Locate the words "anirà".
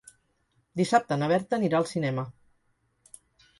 1.61-1.83